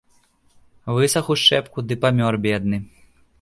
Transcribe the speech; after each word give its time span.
Высах 0.95 1.29
у 1.35 1.37
шчэпку 1.41 1.85
ды 1.91 1.99
памёр 2.07 2.33
бедны. 2.47 2.77